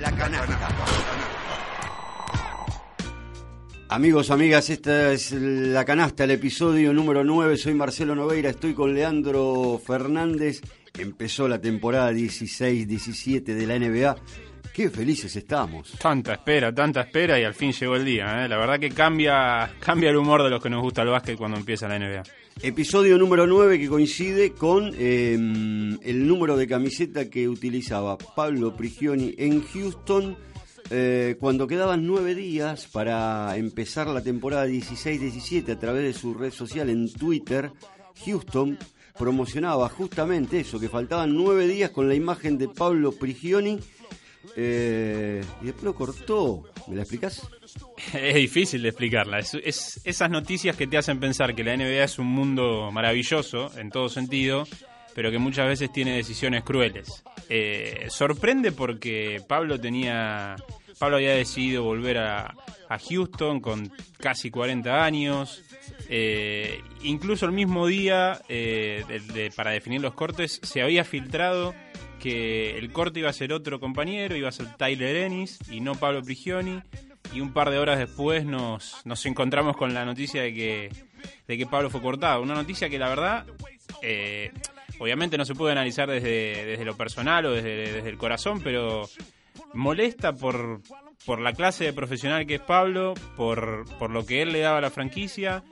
[0.00, 0.68] La, canasta.
[3.88, 7.56] Amigos, amigas, esta es La Canasta, el episodio número 9.
[7.56, 10.60] Soy Marcelo Noveira, estoy con Leandro Fernández.
[10.98, 14.16] Empezó la temporada 16-17 de la NBA.
[14.74, 15.92] Qué felices estamos.
[16.00, 18.44] Tanta espera, tanta espera y al fin llegó el día.
[18.44, 18.48] ¿eh?
[18.48, 21.56] La verdad que cambia, cambia el humor de los que nos gusta el básquet cuando
[21.56, 22.24] empieza la NBA.
[22.60, 29.32] Episodio número 9 que coincide con em, el número de camiseta que utilizaba Pablo Prigioni
[29.38, 30.36] en Houston
[30.90, 36.50] eh, cuando quedaban nueve días para empezar la temporada 16-17 a través de su red
[36.50, 37.70] social en Twitter.
[38.26, 38.76] Houston
[39.16, 43.78] promocionaba justamente eso, que faltaban nueve días con la imagen de Pablo Prigioni
[44.56, 46.62] eh, y después lo cortó.
[46.86, 47.42] ¿Me la explicas?
[48.14, 49.38] Es difícil de explicarla.
[49.38, 53.90] Es, esas noticias que te hacen pensar que la NBA es un mundo maravilloso en
[53.90, 54.66] todo sentido,
[55.14, 57.22] pero que muchas veces tiene decisiones crueles.
[57.48, 60.56] Eh, sorprende porque Pablo tenía.
[60.98, 62.54] Pablo había decidido volver a,
[63.08, 65.62] Houston con casi 40 años.
[66.08, 68.40] Eh, incluso el mismo día,
[69.56, 71.74] para definir los cortes, se había filtrado
[72.24, 75.94] que el corte iba a ser otro compañero, iba a ser Tyler Ennis y no
[75.94, 76.80] Pablo Prigioni.
[77.34, 80.90] Y un par de horas después nos, nos encontramos con la noticia de que,
[81.46, 82.40] de que Pablo fue cortado.
[82.40, 83.44] Una noticia que la verdad,
[84.00, 84.52] eh,
[84.98, 89.06] obviamente no se puede analizar desde, desde lo personal o desde, desde el corazón, pero
[89.74, 90.80] molesta por,
[91.26, 94.78] por la clase de profesional que es Pablo, por, por lo que él le daba
[94.78, 95.62] a la franquicia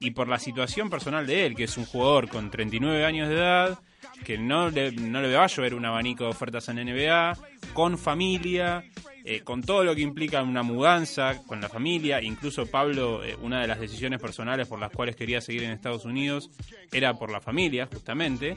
[0.00, 3.36] y por la situación personal de él, que es un jugador con 39 años de
[3.36, 3.78] edad,
[4.24, 7.36] que no le, no le va a llover un abanico de ofertas en NBA,
[7.72, 8.84] con familia,
[9.24, 12.22] eh, con todo lo que implica una mudanza con la familia.
[12.22, 16.04] Incluso Pablo, eh, una de las decisiones personales por las cuales quería seguir en Estados
[16.04, 16.50] Unidos
[16.90, 18.56] era por la familia, justamente.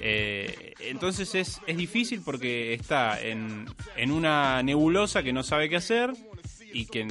[0.00, 3.66] Eh, entonces es, es difícil porque está en,
[3.96, 6.12] en una nebulosa que no sabe qué hacer
[6.72, 7.06] y que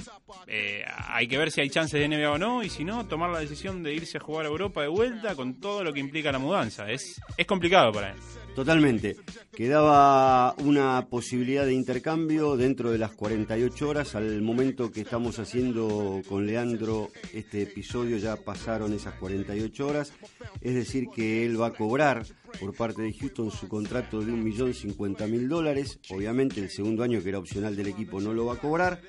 [0.52, 3.30] eh, hay que ver si hay chances de NBA o no, y si no, tomar
[3.30, 6.32] la decisión de irse a jugar a Europa de vuelta con todo lo que implica
[6.32, 6.90] la mudanza.
[6.90, 8.16] Es, es complicado para él.
[8.56, 9.16] Totalmente.
[9.56, 14.16] Quedaba una posibilidad de intercambio dentro de las 48 horas.
[14.16, 20.14] Al momento que estamos haciendo con Leandro este episodio ya pasaron esas 48 horas.
[20.62, 22.26] Es decir, que él va a cobrar
[22.60, 26.00] por parte de Houston su contrato de 1.050.000 dólares.
[26.10, 29.00] Obviamente el segundo año que era opcional del equipo no lo va a cobrar.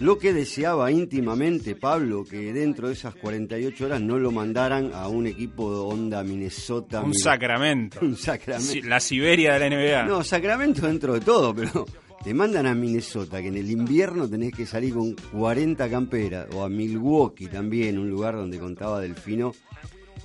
[0.00, 5.08] Lo que deseaba íntimamente Pablo, que dentro de esas 48 horas no lo mandaran a
[5.08, 7.02] un equipo de onda Minnesota.
[7.02, 7.98] Un Sacramento.
[8.02, 8.88] Un Sacramento.
[8.88, 10.04] La Siberia de la NBA.
[10.04, 11.84] No, Sacramento dentro de todo, pero
[12.24, 16.64] te mandan a Minnesota, que en el invierno tenés que salir con 40 camperas, o
[16.64, 19.54] a Milwaukee también, un lugar donde contaba Delfino,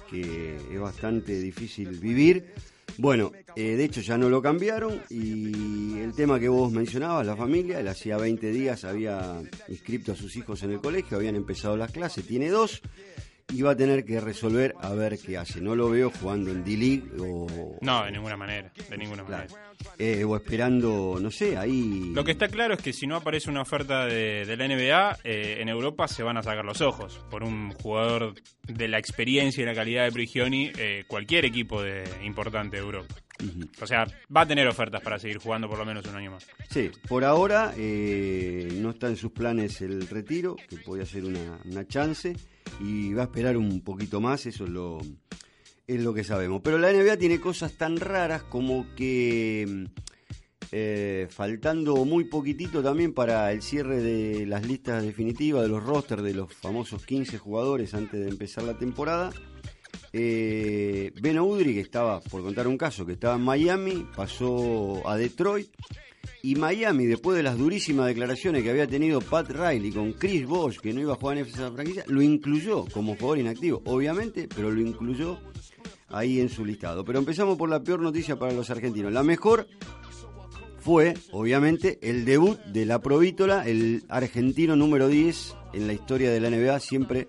[0.10, 2.46] que es bastante difícil vivir.
[2.98, 7.36] Bueno, eh, de hecho ya no lo cambiaron y el tema que vos mencionabas, la
[7.36, 11.76] familia, él hacía 20 días había inscrito a sus hijos en el colegio, habían empezado
[11.76, 12.82] las clases, tiene dos
[13.56, 15.62] y va a tener que resolver a ver qué hace.
[15.62, 17.78] No lo veo jugando en D-League o...
[17.80, 19.48] No, de ninguna manera, de ninguna manera.
[19.98, 22.12] Eh, o esperando, no sé, ahí...
[22.14, 25.58] Lo que está claro es que si no aparece una oferta de, la NBA, eh,
[25.62, 27.22] en Europa se van a sacar los ojos.
[27.30, 28.34] Por un jugador
[28.68, 33.16] de la experiencia y la calidad de Prigioni, eh, cualquier equipo de, importante de Europa.
[33.82, 36.48] O sea, va a tener ofertas para seguir jugando por lo menos un año más.
[36.70, 41.88] Sí, por ahora no está en sus planes el retiro, que podría ser una, una
[41.88, 42.36] chance
[42.80, 45.00] y va a esperar un poquito más, eso es lo,
[45.88, 46.62] es lo que sabemos.
[46.64, 49.88] Pero la NBA tiene cosas tan raras como que
[50.72, 56.24] eh, faltando muy poquitito también para el cierre de las listas definitivas de los rosters
[56.24, 59.32] de los famosos 15 jugadores antes de empezar la temporada.
[60.18, 65.18] Eh, ben Udry, que estaba, por contar un caso, que estaba en Miami, pasó a
[65.18, 65.68] Detroit
[66.42, 70.78] y Miami, después de las durísimas declaraciones que había tenido Pat Riley con Chris Bosh,
[70.78, 74.72] que no iba a jugar en esa franquicia, lo incluyó como jugador inactivo, obviamente, pero
[74.72, 75.38] lo incluyó
[76.08, 77.04] ahí en su listado.
[77.04, 79.12] Pero empezamos por la peor noticia para los argentinos.
[79.12, 79.68] La mejor
[80.80, 86.40] fue, obviamente, el debut de la Provítola, el argentino número 10 en la historia de
[86.40, 87.28] la NBA, siempre,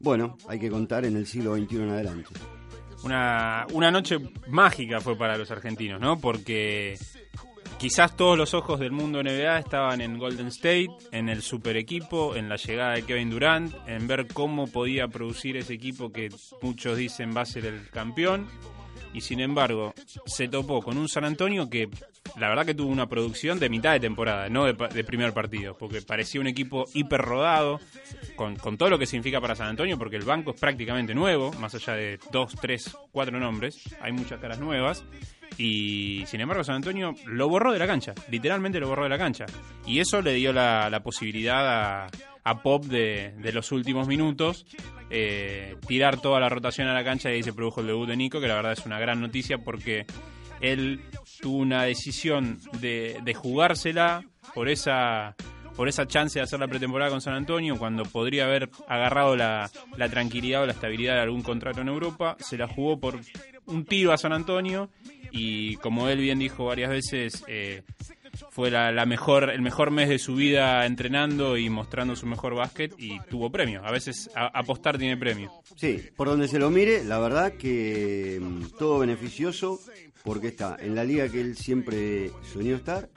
[0.00, 2.30] bueno, hay que contar en el siglo XXI en adelante.
[3.04, 4.18] Una, una noche
[4.48, 6.18] mágica fue para los argentinos, ¿no?
[6.18, 6.96] Porque
[7.78, 12.34] Quizás todos los ojos del mundo NBA estaban en Golden State, en el super equipo,
[12.34, 16.28] en la llegada de Kevin Durant, en ver cómo podía producir ese equipo que
[16.60, 18.48] muchos dicen va a ser el campeón.
[19.12, 19.94] Y sin embargo,
[20.26, 21.88] se topó con un San Antonio que
[22.38, 26.02] la verdad que tuvo una producción de mitad de temporada, no de, primer partido, porque
[26.02, 27.80] parecía un equipo hiper rodado,
[28.36, 31.52] con, con, todo lo que significa para San Antonio, porque el banco es prácticamente nuevo,
[31.54, 35.04] más allá de dos, tres, cuatro nombres, hay muchas caras nuevas
[35.58, 39.18] Y sin embargo, San Antonio lo borró de la cancha, literalmente lo borró de la
[39.18, 39.44] cancha.
[39.86, 42.06] Y eso le dio la, posibilidad
[42.44, 44.64] a, Pop de, los últimos minutos
[45.10, 48.16] eh, tirar toda la rotación a la cancha y ahí se produjo el debut de
[48.16, 50.06] Nico, que la verdad es una gran noticia porque
[50.60, 51.02] él
[51.42, 55.36] tuvo una decisión de, de jugársela por esa
[55.78, 59.70] por esa chance de hacer la pretemporada con San Antonio, cuando podría haber agarrado la,
[60.10, 63.20] tranquilidad o la estabilidad de algún contrato en Europa, se la jugó por
[63.66, 64.90] un tiro a San Antonio
[65.30, 67.82] y como él bien dijo varias veces, eh,
[68.50, 72.94] fue la, mejor, el mejor mes de su vida entrenando y mostrando su mejor básquet
[72.98, 73.84] y tuvo premio.
[73.84, 75.50] A veces apostar tiene premio.
[75.76, 79.80] Sí, por donde se lo mire, la verdad que mm, todo beneficioso
[80.24, 83.08] porque está en la liga que él siempre soñó estar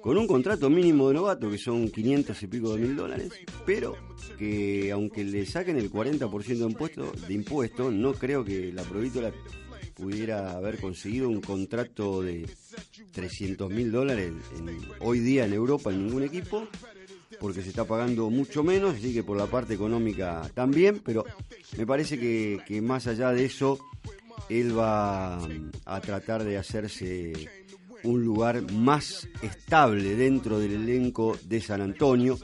[0.00, 3.32] con un contrato mínimo de novato que son 500 y pico de mil dólares,
[3.64, 3.96] pero
[4.38, 9.32] que aunque le saquen el 40% de impuesto, de impuesto, no creo que la Provítola
[9.94, 12.48] pudiera haber conseguido un contrato de
[13.12, 14.32] 300 mil dólares
[15.00, 16.66] hoy día en Europa en ningún equipo,
[17.40, 21.24] porque se está pagando mucho menos, así que por la parte económica también, pero
[21.76, 23.78] me parece que, que más allá de eso,
[24.48, 25.38] él va
[25.84, 27.32] a tratar de hacerse
[28.04, 32.38] un lugar más estable dentro del elenco de San Antonio.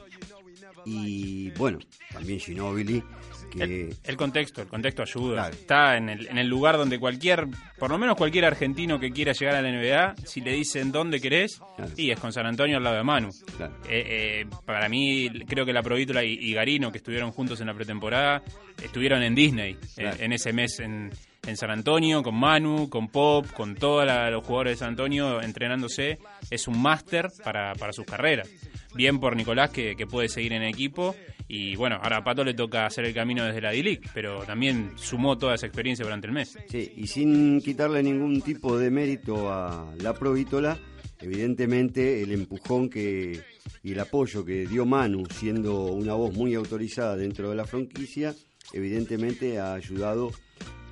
[0.85, 1.79] Y bueno,
[2.11, 3.03] también Ginobili.
[3.51, 3.93] Que...
[4.03, 5.49] El, contexto, el contexto ayuda.
[5.49, 9.33] Está en el, en el lugar donde cualquier, por lo menos cualquier argentino que quiera
[9.33, 11.61] llegar a la NBA, si le dicen dónde querés,
[11.97, 13.29] y es con San Antonio al lado de Manu.
[13.59, 17.73] Eh, eh, para mí, creo que la Provítola y, Garino, que estuvieron juntos en la
[17.73, 18.41] pretemporada,
[18.81, 21.11] estuvieron en Disney eh, en ese mes en
[21.47, 26.19] en San Antonio, con Manu, con Pop, con todos los jugadores de San Antonio entrenándose.
[26.49, 28.49] Es un máster para, para sus carreras.
[28.93, 31.15] Bien por Nicolás que, puede seguir en equipo.
[31.47, 34.91] Y bueno, ahora a Pato le toca hacer el camino desde la D-League, pero también
[34.95, 36.57] sumó toda esa experiencia durante el mes.
[36.67, 40.77] Sí, y sin quitarle ningún tipo de mérito a la Provítola,
[41.19, 43.41] evidentemente el empujón que
[43.83, 48.35] y el apoyo que dio Manu, siendo una voz muy autorizada dentro de la franquicia,
[48.73, 50.31] evidentemente ha ayudado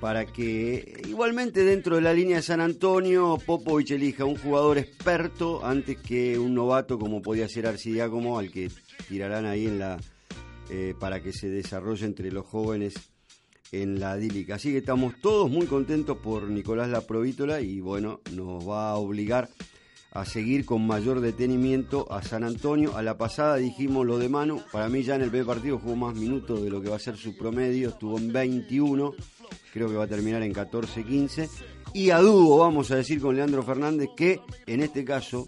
[0.00, 5.64] para que igualmente dentro de la línea de San Antonio Popovich elija un jugador experto
[5.64, 8.70] antes que un novato como podía ser Arcidiácomo al que
[9.08, 9.98] tirarán ahí en la
[10.70, 12.94] eh, para que se desarrolle entre los jóvenes
[13.72, 14.54] en la dílica.
[14.54, 18.96] Así que estamos todos muy contentos por Nicolás La Provítola y bueno, nos va a
[18.96, 19.48] obligar
[20.12, 22.96] a seguir con mayor detenimiento a San Antonio.
[22.96, 25.96] A la pasada dijimos lo de Manu, para mí ya en el B partido jugó
[25.96, 29.14] más minutos de lo que va a ser su promedio, estuvo en 21
[29.72, 31.48] creo que va a terminar en 14-15.
[31.92, 35.46] Y a dúo vamos a decir con Leandro Fernández que en este caso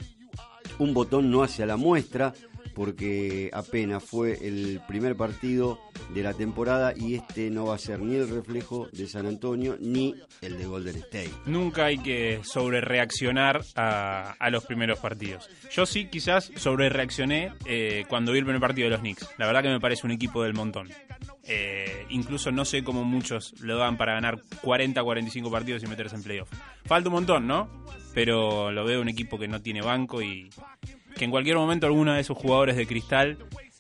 [0.79, 2.33] un botón no hace a la muestra
[2.75, 5.81] porque apenas fue el primer partido
[6.15, 9.77] de la temporada y este no va a ser ni el reflejo de San Antonio
[9.81, 11.31] ni el de Golden State.
[11.47, 15.49] Nunca hay que sobre reaccionar a, los primeros partidos.
[15.71, 19.29] Yo sí quizás sobre reaccioné eh, cuando vi el primer partido de los Knicks.
[19.39, 20.89] La verdad que me parece un equipo del montón.
[21.45, 26.17] Eh, incluso no sé cómo muchos lo dan para ganar 40, 45 partidos y meterse
[26.17, 26.51] en playoff.
[26.85, 27.69] Falta un montón, ¿no?
[28.15, 30.51] Pero lo veo un equipo que no tiene banco y
[31.23, 33.39] que en cualquier momento alguno de esos jugadores de cristal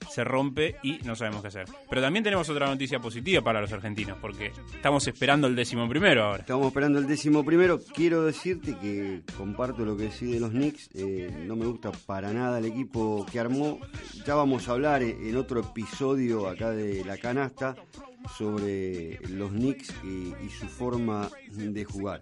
[0.08, 1.64] se rompe y no sabemos qué hacer.
[1.90, 6.22] Pero también tenemos otra noticia positiva para los argentinos, porque estamos esperando el décimo primero
[6.22, 6.42] ahora.
[6.42, 7.80] Estamos esperando el décimo primero.
[7.96, 10.90] Quiero decirte que comparto lo que decís de los Knicks.
[10.94, 13.80] Eh, no me gusta para nada el equipo que armó.
[14.24, 17.74] Ya vamos a hablar en otro episodio acá de La Canasta
[18.38, 22.20] sobre los Knicks y su forma de jugar.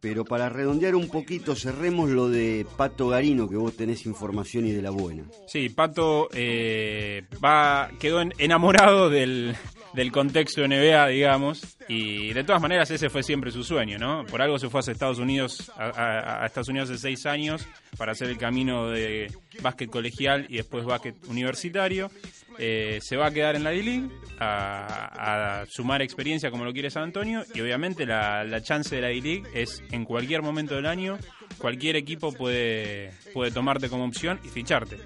[0.00, 4.72] Pero para redondear un poquito, cerremos lo de Pato Garino, que vos tenés información y
[4.72, 5.24] de la buena.
[5.46, 9.56] Sí, Pato eh, va, quedó enamorado del,
[9.96, 14.26] del contexto NBA, digamos, y de todas maneras ese fue siempre su sueño, ¿no?
[14.26, 18.28] Por algo se fue a Estados Unidos, a, Estados Unidos hace seis años para hacer
[18.28, 22.10] el camino de básquet colegial y después básquet universitario.
[22.58, 24.08] Eh, se va a quedar en la D-League
[24.38, 29.08] a, sumar experiencia como lo quiere San Antonio y obviamente la, la chance de la
[29.08, 31.18] D-League es en cualquier momento del año,
[31.58, 34.96] cualquier equipo puede, puede tomarte como opción y ficharte.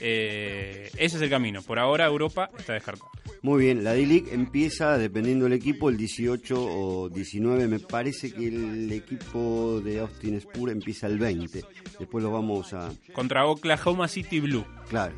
[0.00, 1.62] Eh, ese es el camino.
[1.62, 3.10] Por ahora Europa está descartada.
[3.42, 7.68] Muy bien, la D-League empieza, dependiendo del equipo, el 18 o 19.
[7.68, 11.64] Me parece que el equipo de Austin Spur empieza el 20.
[11.98, 12.90] Después lo vamos a...
[13.12, 14.64] Contra Oklahoma City Blue.
[14.88, 15.14] Claro.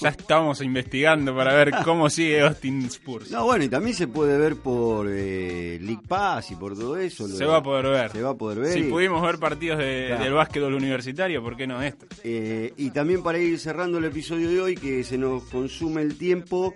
[0.00, 3.30] Ya estamos investigando para ver cómo sigue Austin Spurs.
[3.30, 7.28] No, bueno, y también se puede ver por eh, League Pass y por todo eso.
[7.28, 8.10] Se va a poder ver.
[8.10, 8.72] Se va a poder ver.
[8.72, 12.06] Si pudimos ver partidos del básquetbol universitario, ¿por qué no esto?
[12.24, 16.18] Eh, y también para ir cerrando el episodio de hoy, que se nos consume el
[16.18, 16.74] tiempo,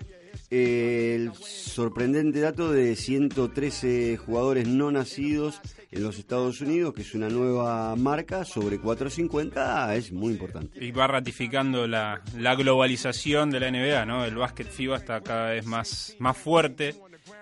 [0.50, 7.28] el sorprendente dato de 113 jugadores no nacidos en los Estados Unidos, que es una
[7.28, 10.84] nueva marca sobre 450, es muy importante.
[10.84, 14.24] Y va ratificando la, la globalización de la NBA, ¿no?
[14.24, 16.94] El básquet FIBA está cada vez más, más fuerte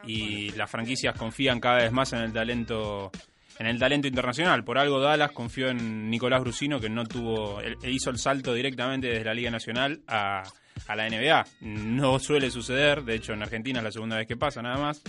[0.07, 3.11] y las franquicias confían cada vez más en el talento
[3.59, 4.65] en el talento internacional.
[4.65, 9.09] Por algo Dallas confió en Nicolás Brusino, que no tuvo, él, hizo el salto directamente
[9.09, 10.43] desde la Liga Nacional a,
[10.87, 11.47] a, la NBA.
[11.61, 15.03] No suele suceder, de hecho en Argentina es la segunda vez que pasa nada más.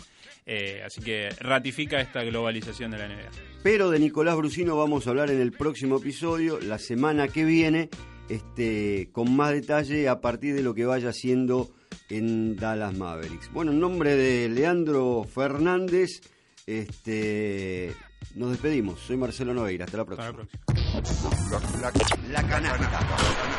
[0.46, 3.30] Eh, así que ratifica esta globalización de la NBA.
[3.64, 7.90] Pero de Nicolás Brusino vamos a hablar en el próximo episodio, la semana que viene,
[8.30, 11.70] este, con más detalle a partir de lo que vaya haciendo
[12.10, 13.52] en Dallas Mavericks.
[13.52, 16.22] Bueno, en nombre de Leandro Fernández,
[16.66, 17.94] este,
[18.36, 19.00] nos despedimos.
[19.00, 19.86] Soy Marcelo Noveira.
[19.86, 20.28] Hasta la próxima.
[20.28, 21.82] Hasta la próxima.
[21.82, 21.92] La,
[22.32, 23.57] la, la canasta.